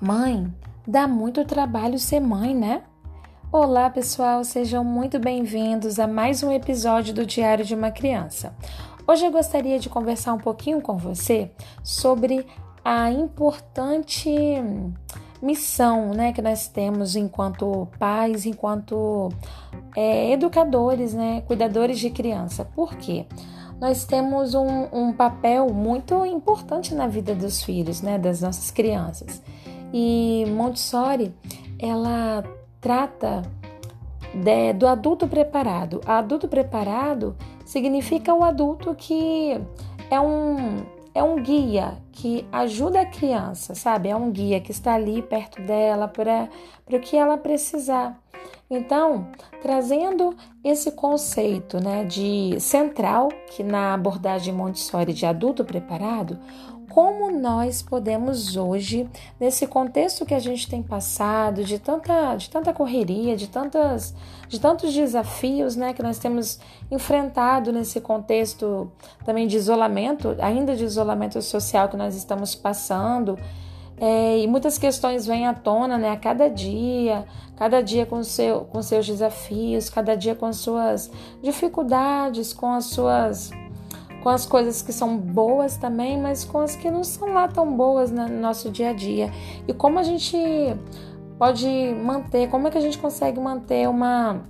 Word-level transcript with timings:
Mãe, 0.00 0.52
dá 0.86 1.08
muito 1.08 1.42
trabalho 1.46 1.98
ser 1.98 2.20
mãe, 2.20 2.54
né? 2.54 2.82
Olá, 3.50 3.88
pessoal, 3.88 4.44
sejam 4.44 4.84
muito 4.84 5.18
bem-vindos 5.18 5.98
a 5.98 6.06
mais 6.06 6.42
um 6.42 6.52
episódio 6.52 7.14
do 7.14 7.24
Diário 7.24 7.64
de 7.64 7.74
uma 7.74 7.90
Criança. 7.90 8.54
Hoje 9.08 9.24
eu 9.24 9.32
gostaria 9.32 9.78
de 9.78 9.88
conversar 9.88 10.34
um 10.34 10.38
pouquinho 10.38 10.82
com 10.82 10.98
você 10.98 11.50
sobre 11.82 12.46
a 12.84 13.10
importante 13.10 14.30
missão 15.40 16.10
né, 16.10 16.30
que 16.30 16.42
nós 16.42 16.68
temos 16.68 17.16
enquanto 17.16 17.88
pais, 17.98 18.44
enquanto 18.44 19.30
é, 19.96 20.30
educadores, 20.30 21.14
né, 21.14 21.40
cuidadores 21.46 21.98
de 21.98 22.10
criança. 22.10 22.66
Por 22.66 22.96
quê? 22.96 23.24
Nós 23.80 24.04
temos 24.04 24.54
um, 24.54 24.88
um 24.92 25.12
papel 25.14 25.72
muito 25.72 26.26
importante 26.26 26.94
na 26.94 27.06
vida 27.06 27.34
dos 27.34 27.62
filhos, 27.62 28.02
né, 28.02 28.18
das 28.18 28.42
nossas 28.42 28.70
crianças. 28.70 29.42
E 29.92 30.44
Montessori, 30.48 31.34
ela 31.78 32.44
trata 32.80 33.42
de, 34.34 34.72
do 34.72 34.86
adulto 34.86 35.26
preparado. 35.26 36.00
Adulto 36.06 36.48
preparado 36.48 37.36
significa 37.64 38.34
o 38.34 38.44
adulto 38.44 38.94
que 38.94 39.58
é 40.10 40.20
um, 40.20 40.84
é 41.14 41.22
um 41.22 41.42
guia 41.42 41.98
que 42.12 42.46
ajuda 42.52 43.00
a 43.00 43.06
criança, 43.06 43.74
sabe? 43.74 44.08
É 44.08 44.16
um 44.16 44.30
guia 44.30 44.60
que 44.60 44.70
está 44.70 44.94
ali 44.94 45.22
perto 45.22 45.62
dela 45.62 46.08
para 46.08 46.48
o 46.92 47.00
que 47.00 47.16
ela 47.16 47.36
precisar. 47.36 48.20
Então, 48.68 49.28
trazendo 49.62 50.36
esse 50.62 50.90
conceito 50.90 51.78
né, 51.80 52.04
de 52.04 52.56
central, 52.60 53.28
que 53.48 53.62
na 53.62 53.94
abordagem 53.94 54.52
Montessori 54.52 55.12
de 55.12 55.24
adulto 55.24 55.64
preparado, 55.64 56.38
como 56.90 57.30
nós 57.30 57.82
podemos 57.82 58.56
hoje, 58.56 59.08
nesse 59.38 59.66
contexto 59.66 60.24
que 60.24 60.34
a 60.34 60.38
gente 60.38 60.68
tem 60.68 60.82
passado, 60.82 61.64
de 61.64 61.78
tanta, 61.78 62.36
de 62.36 62.48
tanta 62.48 62.72
correria, 62.72 63.36
de, 63.36 63.48
tantas, 63.48 64.14
de 64.48 64.60
tantos 64.60 64.94
desafios 64.94 65.76
né, 65.76 65.92
que 65.92 66.02
nós 66.02 66.18
temos 66.18 66.58
enfrentado 66.90 67.72
nesse 67.72 68.00
contexto 68.00 68.90
também 69.24 69.46
de 69.46 69.56
isolamento, 69.56 70.36
ainda 70.38 70.74
de 70.74 70.84
isolamento 70.84 71.40
social 71.42 71.88
que 71.88 71.96
nós 71.96 72.14
estamos 72.14 72.54
passando, 72.54 73.38
é, 73.98 74.38
e 74.38 74.46
muitas 74.46 74.76
questões 74.76 75.26
vêm 75.26 75.46
à 75.46 75.54
tona 75.54 75.96
né, 75.96 76.10
a 76.10 76.16
cada 76.16 76.48
dia, 76.48 77.24
cada 77.56 77.80
dia 77.82 78.04
com, 78.04 78.22
seu, 78.22 78.60
com 78.60 78.82
seus 78.82 79.06
desafios, 79.06 79.88
cada 79.88 80.14
dia 80.14 80.34
com 80.34 80.46
as 80.46 80.56
suas 80.56 81.10
dificuldades, 81.42 82.52
com 82.52 82.72
as 82.72 82.86
suas 82.86 83.50
com 84.26 84.30
as 84.30 84.44
coisas 84.44 84.82
que 84.82 84.92
são 84.92 85.16
boas 85.16 85.76
também, 85.76 86.20
mas 86.20 86.44
com 86.44 86.58
as 86.58 86.74
que 86.74 86.90
não 86.90 87.04
são 87.04 87.32
lá 87.32 87.46
tão 87.46 87.76
boas 87.76 88.10
né, 88.10 88.26
no 88.26 88.40
nosso 88.40 88.72
dia 88.72 88.90
a 88.90 88.92
dia. 88.92 89.30
E 89.68 89.72
como 89.72 90.00
a 90.00 90.02
gente 90.02 90.36
pode 91.38 91.68
manter, 92.04 92.50
como 92.50 92.66
é 92.66 92.70
que 92.72 92.76
a 92.76 92.80
gente 92.80 92.98
consegue 92.98 93.38
manter 93.38 93.88
uma, 93.88 94.40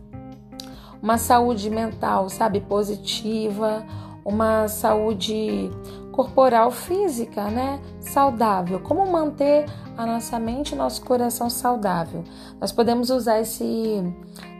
uma 1.03 1.19
saúde 1.19 1.69
mental, 1.69 2.31
sabe, 2.31 2.63
positiva, 2.63 3.85
uma 4.25 4.67
saúde 4.67 5.71
corporal 6.11 6.71
física, 6.71 7.51
né, 7.51 7.79
saudável. 8.01 8.81
Como 8.81 9.05
manter 9.05 9.67
a 9.95 10.07
nossa 10.07 10.39
mente 10.39 10.73
e 10.73 10.75
nosso 10.75 11.05
coração 11.05 11.51
saudável? 11.51 12.25
Nós 12.59 12.73
podemos 12.73 13.11
usar 13.11 13.41
esse, 13.41 14.03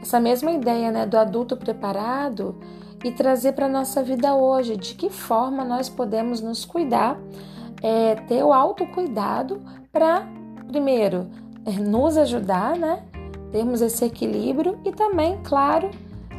essa 0.03 0.21
mesma 0.21 0.51
ideia, 0.51 0.91
né, 0.91 1.07
do 1.07 1.17
adulto 1.17 1.57
preparado 1.57 2.55
e 3.05 3.11
trazer 3.13 3.53
para 3.53 3.67
a 3.67 3.69
nossa 3.69 4.03
vida 4.03 4.35
hoje 4.35 4.77
de 4.77 4.95
que 4.95 5.11
forma 5.11 5.65
nós 5.65 5.89
podemos 5.89 6.41
nos 6.41 6.65
cuidar, 6.65 7.19
é, 7.83 8.15
ter 8.15 8.43
o 8.43 8.53
autocuidado 8.53 9.63
para, 9.93 10.27
primeiro, 10.69 11.29
é, 11.65 11.73
nos 11.73 12.17
ajudar, 12.17 12.77
né? 12.77 13.03
Termos 13.53 13.81
esse 13.81 14.05
equilíbrio 14.05 14.79
e 14.85 14.93
também, 14.93 15.39
claro, 15.45 15.91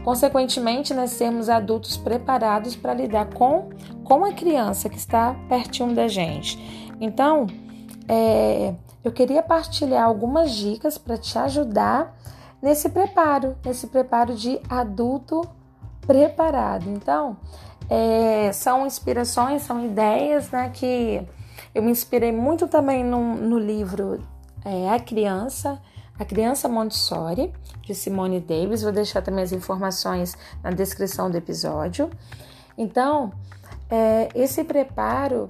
consequentemente, 0.03 0.93
nós 0.93 1.11
sermos 1.11 1.49
adultos 1.49 1.97
preparados 1.97 2.75
para 2.75 2.93
lidar 2.93 3.33
com, 3.33 3.69
com 4.03 4.25
a 4.25 4.31
criança 4.33 4.89
que 4.89 4.97
está 4.97 5.35
pertinho 5.47 5.93
da 5.93 6.07
gente. 6.07 6.57
Então, 6.99 7.47
é, 8.07 8.73
eu 9.03 9.11
queria 9.11 9.41
partilhar 9.41 10.03
algumas 10.03 10.51
dicas 10.51 10.97
para 10.97 11.17
te 11.17 11.37
ajudar 11.37 12.15
nesse 12.61 12.89
preparo, 12.89 13.55
nesse 13.63 13.87
preparo 13.87 14.33
de 14.35 14.59
adulto 14.69 15.41
preparado. 16.07 16.89
Então, 16.89 17.37
é, 17.89 18.51
são 18.53 18.87
inspirações, 18.87 19.61
são 19.61 19.85
ideias, 19.85 20.49
né? 20.49 20.71
Que 20.73 21.21
eu 21.75 21.83
me 21.83 21.91
inspirei 21.91 22.31
muito 22.31 22.67
também 22.67 23.03
no, 23.03 23.35
no 23.35 23.59
livro 23.59 24.23
é, 24.65 24.89
A 24.89 24.99
Criança, 24.99 25.79
A 26.17 26.25
Criança 26.25 26.67
Montessori, 26.67 27.53
de 27.81 27.93
Simone 27.93 28.39
Davis. 28.39 28.81
Vou 28.81 28.91
deixar 28.91 29.21
também 29.21 29.43
as 29.43 29.51
informações 29.51 30.35
na 30.63 30.71
descrição 30.71 31.29
do 31.29 31.37
episódio. 31.37 32.09
Então, 32.77 33.31
é, 33.89 34.29
esse 34.33 34.63
preparo 34.63 35.49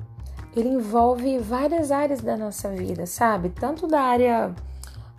ele 0.55 0.69
envolve 0.69 1.37
várias 1.37 1.91
áreas 1.91 2.21
da 2.21 2.35
nossa 2.35 2.69
vida, 2.69 3.05
sabe? 3.05 3.49
Tanto 3.49 3.87
da 3.87 4.01
área 4.01 4.55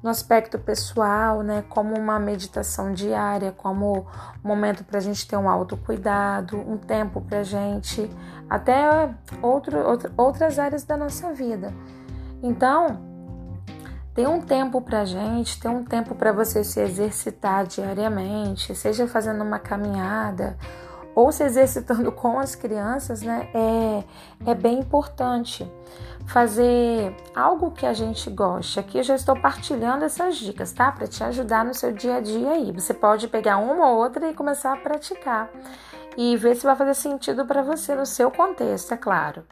no 0.03 0.11
aspecto 0.11 0.59
pessoal, 0.59 1.43
né, 1.43 1.65
como 1.69 1.99
uma 1.99 2.19
meditação 2.19 2.93
diária, 2.93 3.53
como 3.53 4.07
um 4.45 4.49
momento 4.49 4.85
para 4.85 4.99
a 4.99 5.01
gente 5.01 5.27
ter 5.27 5.37
um 5.37 5.49
autocuidado, 5.49 6.57
um 6.57 6.77
tempo 6.77 7.21
para 7.21 7.41
a 7.41 7.43
gente, 7.43 8.09
até 8.49 9.13
outro, 9.43 9.79
outras 10.17 10.59
áreas 10.59 10.85
da 10.85 10.97
nossa 10.97 11.33
vida. 11.33 11.73
Então, 12.43 13.01
ter 14.15 14.29
um 14.29 14.41
tempo 14.41 14.81
para 14.81 15.03
a 15.03 15.05
gente, 15.05 15.61
ter 15.61 15.69
um 15.69 15.85
tempo 15.85 16.15
para 16.15 16.33
você 16.33 16.63
se 16.63 16.81
exercitar 16.81 17.67
diariamente, 17.67 18.75
seja 18.75 19.07
fazendo 19.07 19.43
uma 19.43 19.59
caminhada 19.59 20.57
ou 21.19 21.33
se 21.33 21.43
exercitando 21.43 22.13
com 22.13 22.39
as 22.39 22.55
crianças, 22.55 23.23
né, 23.23 23.49
é, 23.53 24.05
é 24.53 24.55
bem 24.55 24.79
importante 24.79 25.69
fazer 26.29 27.13
algo 27.35 27.73
que 27.73 27.85
a 27.85 27.93
gente 27.93 28.31
goste. 28.31 28.79
Aqui 28.79 28.99
eu 28.99 29.03
já 29.03 29.17
estou 29.17 29.35
partilhando 29.35 30.05
essas 30.05 30.37
dicas, 30.37 30.73
tá? 30.73 30.93
Para 30.93 31.09
te 31.09 31.25
ajudar 31.25 31.65
no 31.65 31.75
seu 31.75 31.91
dia 31.91 32.19
a 32.19 32.21
dia 32.21 32.51
aí. 32.51 32.71
Você 32.71 32.95
pode 32.95 33.27
pegar 33.27 33.57
uma 33.57 33.91
ou 33.91 33.97
outra 33.97 34.31
e 34.31 34.35
começar 34.35 34.73
a 34.73 34.77
praticar 34.77 35.51
e 36.17 36.37
ver 36.37 36.55
se 36.55 36.65
vai 36.65 36.77
fazer 36.77 36.95
sentido 36.95 37.45
para 37.45 37.63
você 37.63 37.97
no 37.97 38.07
seu 38.07 38.31
contexto, 38.31 38.95
é 38.95 38.97
claro. 38.97 39.43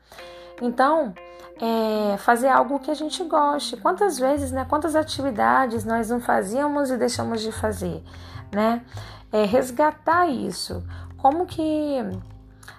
Então, 0.63 1.13
é, 1.61 2.17
fazer 2.19 2.49
algo 2.49 2.79
que 2.79 2.93
a 2.93 2.95
gente 2.95 3.25
goste. 3.25 3.77
Quantas 3.77 4.21
vezes, 4.21 4.53
né? 4.53 4.65
Quantas 4.69 4.95
atividades 4.95 5.85
nós 5.85 6.11
não 6.11 6.21
fazíamos 6.21 6.93
e 6.93 6.97
deixamos 6.97 7.41
de 7.41 7.51
fazer, 7.51 8.05
né? 8.53 8.85
É, 9.33 9.45
resgatar 9.45 10.29
isso. 10.29 10.85
Como 11.17 11.47
que 11.47 11.99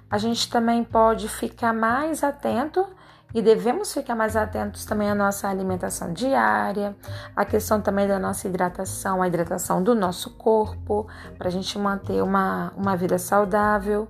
a 0.09 0.17
gente 0.17 0.49
também 0.49 0.83
pode 0.83 1.27
ficar 1.27 1.73
mais 1.73 2.23
atento 2.23 2.85
e 3.33 3.41
devemos 3.41 3.93
ficar 3.93 4.15
mais 4.15 4.35
atentos 4.35 4.85
também 4.85 5.09
à 5.09 5.15
nossa 5.15 5.49
alimentação 5.49 6.13
diária, 6.13 6.95
a 7.35 7.43
questão 7.43 7.81
também 7.81 8.07
da 8.07 8.17
nossa 8.17 8.47
hidratação, 8.47 9.21
a 9.21 9.27
hidratação 9.27 9.83
do 9.83 9.93
nosso 9.93 10.31
corpo, 10.37 11.07
para 11.37 11.49
a 11.49 11.51
gente 11.51 11.77
manter 11.77 12.23
uma, 12.23 12.71
uma 12.75 12.95
vida 12.95 13.17
saudável, 13.17 14.07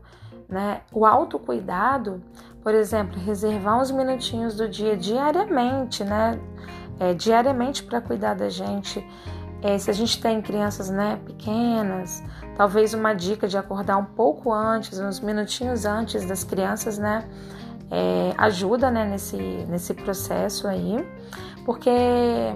né? 0.47 0.81
O 0.93 1.05
autocuidado, 1.05 2.21
por 2.61 2.73
exemplo, 2.73 3.19
reservar 3.19 3.79
uns 3.79 3.91
minutinhos 3.91 4.55
do 4.55 4.69
dia 4.69 4.95
diariamente, 4.95 6.03
né? 6.03 6.39
É, 6.99 7.13
diariamente 7.13 7.83
para 7.83 7.99
cuidar 7.99 8.35
da 8.35 8.49
gente. 8.49 9.05
É, 9.61 9.77
se 9.77 9.89
a 9.89 9.93
gente 9.93 10.21
tem 10.21 10.41
crianças 10.41 10.89
né, 10.89 11.19
pequenas, 11.25 12.23
talvez 12.55 12.93
uma 12.93 13.13
dica 13.13 13.47
de 13.47 13.57
acordar 13.57 13.97
um 13.97 14.05
pouco 14.05 14.53
antes, 14.53 14.99
uns 14.99 15.19
minutinhos 15.19 15.85
antes 15.85 16.25
das 16.25 16.43
crianças, 16.43 16.97
né? 16.97 17.27
é, 17.91 18.33
ajuda 18.37 18.91
né, 18.91 19.05
nesse, 19.05 19.37
nesse 19.37 19.93
processo 19.93 20.67
aí, 20.67 20.97
porque 21.65 21.91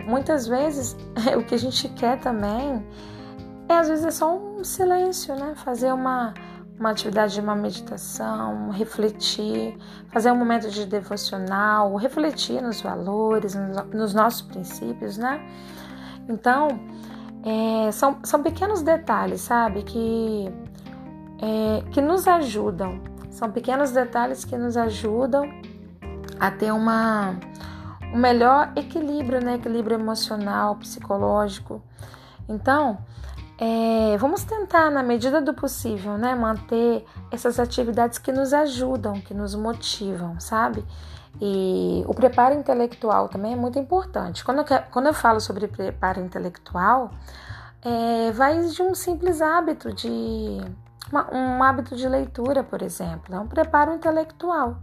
muitas 0.05 0.47
vezes 0.47 0.95
o 1.37 1.43
que 1.43 1.55
a 1.55 1.59
gente 1.59 1.87
quer 1.89 2.19
também 2.19 2.85
é 3.67 3.77
às 3.77 3.87
vezes 3.87 4.05
é 4.05 4.11
só 4.11 4.37
um 4.37 4.63
silêncio, 4.63 5.33
né? 5.35 5.53
Fazer 5.55 5.93
uma, 5.93 6.33
uma 6.77 6.89
atividade 6.89 7.33
de 7.35 7.39
uma 7.39 7.55
meditação, 7.55 8.69
refletir, 8.69 9.77
fazer 10.11 10.29
um 10.31 10.35
momento 10.35 10.69
de 10.69 10.85
devocional, 10.85 11.95
refletir 11.95 12.61
nos 12.61 12.81
valores, 12.81 13.55
nos 13.93 14.13
nossos 14.13 14.41
princípios, 14.41 15.17
né? 15.17 15.41
Então, 16.29 16.67
é, 17.43 17.91
são, 17.91 18.17
são 18.23 18.41
pequenos 18.41 18.81
detalhes, 18.81 19.41
sabe, 19.41 19.83
que, 19.83 20.51
é, 21.41 21.83
que 21.91 22.01
nos 22.01 22.27
ajudam 22.27 23.11
são 23.31 23.49
pequenos 23.49 23.91
detalhes 23.91 24.45
que 24.45 24.57
nos 24.57 24.77
ajudam 24.77 25.49
a 26.39 26.51
ter 26.51 26.71
uma, 26.71 27.35
um 28.13 28.17
melhor 28.17 28.71
equilíbrio, 28.75 29.43
né? 29.43 29.55
Equilíbrio 29.55 29.97
emocional, 29.97 30.75
psicológico. 30.75 31.81
Então, 32.47 32.99
é, 33.57 34.17
vamos 34.17 34.43
tentar, 34.43 34.91
na 34.91 35.01
medida 35.01 35.41
do 35.41 35.53
possível, 35.53 36.17
né, 36.17 36.35
manter 36.35 37.05
essas 37.31 37.59
atividades 37.59 38.19
que 38.19 38.31
nos 38.31 38.53
ajudam, 38.53 39.21
que 39.21 39.33
nos 39.33 39.55
motivam, 39.55 40.39
sabe? 40.39 40.83
E 41.39 42.03
o 42.07 42.13
preparo 42.13 42.53
intelectual 42.53 43.29
também 43.29 43.53
é 43.53 43.55
muito 43.55 43.79
importante. 43.79 44.43
Quando 44.43 44.59
eu, 44.59 44.65
quando 44.91 45.07
eu 45.07 45.13
falo 45.13 45.39
sobre 45.39 45.67
preparo 45.67 46.19
intelectual, 46.19 47.11
é, 47.83 48.31
vai 48.31 48.59
de 48.59 48.81
um 48.81 48.93
simples 48.93 49.41
hábito 49.41 49.93
de 49.93 50.09
uma, 51.11 51.33
um 51.33 51.63
hábito 51.63 51.95
de 51.95 52.07
leitura, 52.07 52.63
por 52.63 52.81
exemplo, 52.81 53.35
é 53.35 53.39
um 53.39 53.47
preparo 53.47 53.93
intelectual. 53.93 54.77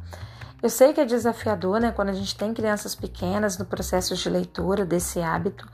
Eu 0.61 0.69
sei 0.69 0.93
que 0.93 1.01
é 1.01 1.05
desafiador, 1.05 1.81
né, 1.81 1.93
quando 1.93 2.09
a 2.09 2.13
gente 2.13 2.37
tem 2.37 2.53
crianças 2.53 2.93
pequenas 2.93 3.57
no 3.57 3.65
processo 3.65 4.17
de 4.17 4.29
leitura 4.29 4.85
desse 4.85 5.21
hábito, 5.21 5.69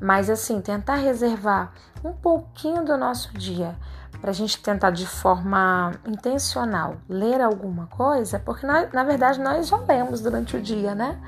mas 0.00 0.30
assim, 0.30 0.60
tentar 0.60 0.94
reservar 0.94 1.72
um 2.04 2.12
pouquinho 2.12 2.84
do 2.84 2.96
nosso 2.96 3.32
dia 3.36 3.74
para 4.20 4.30
a 4.30 4.34
gente 4.34 4.60
tentar 4.60 4.90
de 4.90 5.06
forma 5.06 5.92
intencional 6.06 6.96
ler 7.08 7.40
alguma 7.40 7.86
coisa, 7.86 8.38
porque 8.38 8.66
na, 8.66 8.88
na 8.92 9.04
verdade 9.04 9.40
nós 9.40 9.68
já 9.68 9.76
lemos 9.76 10.20
durante 10.20 10.56
o 10.56 10.60
dia, 10.60 10.94
né? 10.94 11.20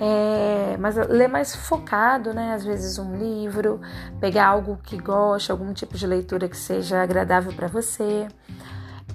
É, 0.00 0.76
mas 0.78 0.96
ler 0.96 1.28
mais 1.28 1.54
focado, 1.54 2.34
né? 2.34 2.54
Às 2.54 2.64
vezes 2.64 2.98
um 2.98 3.16
livro, 3.16 3.80
pegar 4.20 4.48
algo 4.48 4.78
que 4.82 4.96
goste, 4.98 5.52
algum 5.52 5.72
tipo 5.72 5.96
de 5.96 6.06
leitura 6.06 6.48
que 6.48 6.56
seja 6.56 7.02
agradável 7.02 7.52
para 7.52 7.68
você. 7.68 8.26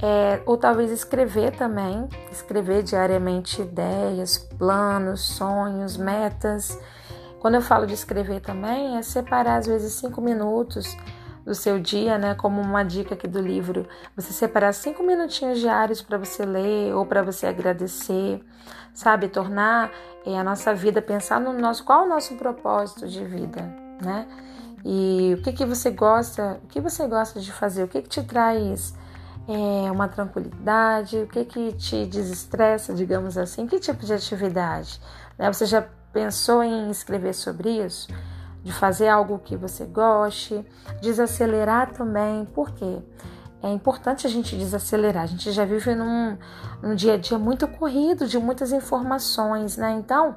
É, 0.02 0.42
ou 0.46 0.56
talvez 0.56 0.92
escrever 0.92 1.52
também, 1.58 2.08
escrever 2.32 2.84
diariamente 2.84 3.62
ideias, 3.62 4.38
planos, 4.38 5.22
sonhos, 5.22 5.98
metas. 5.98 6.80
Quando 7.42 7.56
eu 7.56 7.62
falo 7.62 7.86
de 7.86 7.94
escrever 7.94 8.40
também, 8.40 8.98
é 8.98 9.02
separar 9.02 9.58
às 9.58 9.68
vezes 9.68 9.94
cinco 9.94 10.22
minutos 10.22 10.96
do 11.50 11.56
seu 11.56 11.80
dia, 11.80 12.16
né? 12.20 12.36
Como 12.36 12.62
uma 12.62 12.84
dica 12.84 13.16
aqui 13.16 13.28
do 13.28 13.42
livro, 13.42 13.88
você 14.16 14.32
separar 14.32 14.72
cinco 14.72 15.02
minutinhos 15.02 15.60
diários 15.60 16.00
para 16.00 16.16
você 16.16 16.46
ler 16.46 16.94
ou 16.94 17.08
para 17.08 17.24
você 17.24 17.48
agradecer, 17.48 18.40
sabe? 18.94 19.28
Tornar 19.28 19.90
é, 20.28 20.38
a 20.38 20.44
nossa 20.44 20.76
vida, 20.76 21.02
pensar 21.02 21.42
no 21.42 21.52
nosso, 21.52 21.84
qual 21.84 22.06
o 22.06 22.08
nosso 22.08 22.36
propósito 22.36 23.08
de 23.08 23.26
vida, 23.26 23.64
né? 24.00 24.28
E 24.86 25.36
o 25.40 25.42
que 25.42 25.52
que 25.52 25.66
você 25.66 25.90
gosta, 25.90 26.60
o 26.64 26.68
que 26.68 26.80
você 26.80 27.08
gosta 27.08 27.40
de 27.40 27.52
fazer, 27.52 27.84
o 27.84 27.88
que 27.88 28.04
que 28.04 28.10
te 28.10 28.22
traz 28.22 28.94
é, 29.48 29.92
uma 29.92 30.08
tranquilidade, 30.08 31.18
o 31.18 31.28
que 31.28 31.46
que 31.46 31.74
te 31.74 32.06
desestressa, 32.06 32.94
digamos 32.94 33.40
assim, 33.40 33.66
que 33.66 33.80
tipo 33.80 34.06
de 34.06 34.14
atividade, 34.14 35.02
né? 35.36 35.52
Você 35.52 35.66
já 35.66 35.84
pensou 36.14 36.62
em 36.62 36.92
escrever 36.92 37.34
sobre 37.34 37.84
isso? 37.84 38.08
De 38.70 38.76
fazer 38.76 39.08
algo 39.08 39.40
que 39.40 39.56
você 39.56 39.84
goste, 39.84 40.64
desacelerar 41.02 41.92
também, 41.92 42.46
por 42.46 42.70
quê? 42.70 43.00
É 43.64 43.74
importante 43.74 44.28
a 44.28 44.30
gente 44.30 44.56
desacelerar. 44.56 45.24
A 45.24 45.26
gente 45.26 45.52
já 45.52 45.66
vive 45.66 45.96
num, 45.96 46.38
num 46.80 46.94
dia 46.94 47.16
a 47.16 47.18
dia 47.18 47.40
muito 47.40 47.68
corrido, 47.68 48.28
de 48.28 48.38
muitas 48.38 48.72
informações, 48.72 49.76
né? 49.76 49.92
Então, 49.94 50.36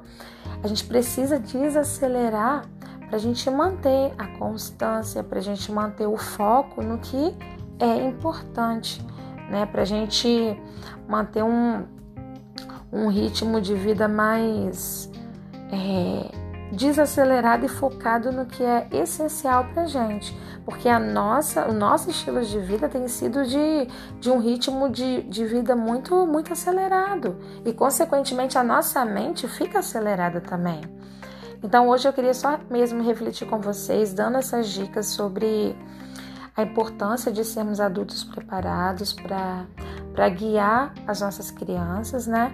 a 0.63 0.67
gente 0.67 0.83
precisa 0.83 1.37
desacelerar 1.37 2.65
para 3.07 3.17
a 3.17 3.19
gente 3.19 3.47
manter 3.51 4.11
a 4.17 4.25
constância, 4.39 5.23
para 5.23 5.37
a 5.37 5.41
gente 5.41 5.71
manter 5.71 6.07
o 6.07 6.17
foco 6.17 6.81
no 6.81 6.97
que 6.97 7.37
é 7.79 8.03
importante, 8.03 8.99
né? 9.47 9.67
Para 9.67 9.83
a 9.83 9.85
gente 9.85 10.59
manter 11.07 11.43
um, 11.43 11.85
um 12.91 13.09
ritmo 13.09 13.61
de 13.61 13.75
vida 13.75 14.07
mais 14.07 15.11
é, 15.71 16.42
desacelerado 16.73 17.65
e 17.65 17.69
focado 17.69 18.31
no 18.31 18.45
que 18.45 18.63
é 18.63 18.87
essencial 18.91 19.65
para 19.73 19.85
gente, 19.85 20.35
porque 20.65 20.89
a 20.89 20.99
nossa, 20.99 21.67
o 21.69 21.73
nosso 21.73 22.09
estilo 22.09 22.41
de 22.41 22.59
vida 22.59 22.89
tem 22.89 23.07
sido 23.07 23.45
de, 23.45 23.87
de 24.19 24.31
um 24.31 24.39
ritmo 24.39 24.89
de, 24.89 25.21
de 25.23 25.45
vida 25.45 25.75
muito, 25.75 26.25
muito 26.25 26.51
acelerado 26.51 27.37
e, 27.63 27.71
consequentemente, 27.71 28.57
a 28.57 28.63
nossa 28.63 29.05
mente 29.05 29.47
fica 29.47 29.79
acelerada 29.79 30.41
também. 30.41 30.81
Então, 31.63 31.87
hoje 31.87 32.07
eu 32.07 32.13
queria 32.13 32.33
só 32.33 32.59
mesmo 32.69 33.01
refletir 33.03 33.47
com 33.47 33.59
vocês, 33.59 34.13
dando 34.13 34.37
essas 34.37 34.67
dicas 34.67 35.07
sobre 35.07 35.75
a 36.55 36.63
importância 36.63 37.31
de 37.31 37.43
sermos 37.43 37.79
adultos 37.79 38.23
preparados 38.23 39.13
para 39.13 40.29
guiar 40.29 40.93
as 41.07 41.21
nossas 41.21 41.49
crianças, 41.49 42.27
né? 42.27 42.53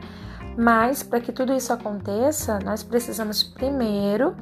Mas 0.59 1.01
para 1.01 1.21
que 1.21 1.31
tudo 1.31 1.53
isso 1.53 1.71
aconteça, 1.71 2.59
nós 2.59 2.83
precisamos 2.83 3.41
primeiro, 3.41 4.35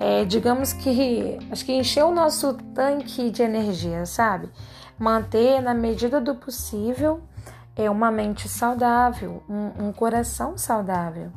é, 0.00 0.24
digamos 0.24 0.72
que, 0.72 1.38
acho 1.52 1.64
que 1.64 1.72
encher 1.72 2.04
o 2.04 2.10
nosso 2.10 2.54
tanque 2.74 3.30
de 3.30 3.44
energia, 3.44 4.04
sabe? 4.04 4.50
Manter 4.98 5.62
na 5.62 5.72
medida 5.72 6.20
do 6.20 6.34
possível 6.34 7.20
é 7.76 7.88
uma 7.88 8.10
mente 8.10 8.48
saudável, 8.48 9.40
um, 9.48 9.86
um 9.86 9.92
coração 9.92 10.58
saudável. 10.58 11.30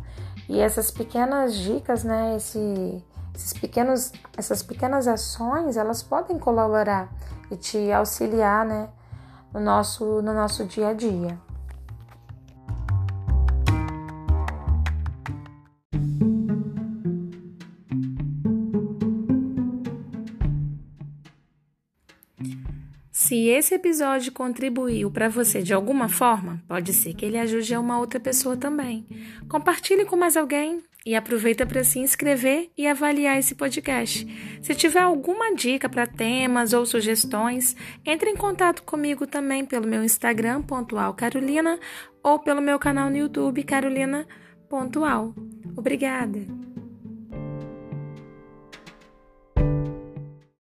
E 0.50 0.60
essas 0.60 0.90
pequenas 0.90 1.56
dicas, 1.56 2.04
né? 2.04 2.36
Esse, 2.36 3.04
esses 3.36 3.54
pequenos, 3.54 4.12
essas 4.36 4.64
pequenas 4.64 5.08
ações, 5.08 5.78
elas 5.78 6.02
podem 6.02 6.40
colaborar 6.40 7.14
e 7.52 7.58
te 7.58 7.92
auxiliar, 7.92 8.66
né? 8.66 8.90
No 9.54 9.60
nosso, 9.60 10.04
no 10.24 10.34
nosso 10.34 10.66
dia 10.66 10.88
a 10.88 10.94
dia. 10.94 11.38
Se 23.26 23.48
esse 23.48 23.74
episódio 23.74 24.32
contribuiu 24.32 25.10
para 25.10 25.28
você 25.28 25.64
de 25.64 25.74
alguma 25.74 26.08
forma, 26.08 26.62
pode 26.68 26.94
ser 26.94 27.16
que 27.16 27.26
ele 27.26 27.40
ajude 27.40 27.74
a 27.74 27.80
uma 27.80 27.98
outra 27.98 28.20
pessoa 28.20 28.56
também. 28.56 29.04
Compartilhe 29.50 30.06
com 30.06 30.16
mais 30.16 30.38
alguém 30.38 30.84
e 31.04 31.16
aproveita 31.16 31.66
para 31.66 31.84
se 31.84 31.98
inscrever 31.98 32.70
e 32.78 32.86
avaliar 32.86 33.40
esse 33.40 33.56
podcast. 33.56 34.28
Se 34.62 34.76
tiver 34.76 35.00
alguma 35.00 35.56
dica 35.56 35.90
para 35.90 36.06
temas 36.06 36.72
ou 36.72 36.86
sugestões, 36.86 37.76
entre 38.06 38.30
em 38.30 38.36
contato 38.36 38.84
comigo 38.84 39.26
também 39.26 39.66
pelo 39.66 39.88
meu 39.88 40.04
Instagram 40.04 40.62
pontual 40.62 41.16
Carolina 41.16 41.80
ou 42.22 42.38
pelo 42.38 42.62
meu 42.62 42.78
canal 42.78 43.10
no 43.10 43.18
YouTube 43.18 43.64
Carolina. 43.64 44.28
Obrigada. 45.76 46.65